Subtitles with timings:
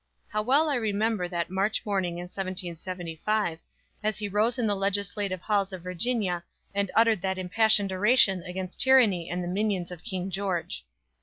[0.29, 3.59] How well I remember that March morning in 1775,
[4.01, 6.43] as he rose in the legislative halls of Virginia,
[6.73, 10.83] and uttered that impassioned oration against tyranny and the minions of King George.